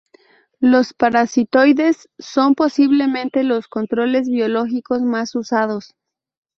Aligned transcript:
Los 0.61 0.95
parasitoides 0.95 2.09
son 2.17 2.55
posiblemente 2.55 3.43
los 3.43 3.67
controles 3.67 4.27
biológicos 4.27 5.03
más 5.03 5.35
usados. 5.35 5.93